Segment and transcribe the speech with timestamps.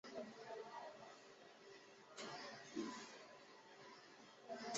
[0.01, 0.23] 王
[2.73, 2.81] 袭
[4.49, 4.63] 人。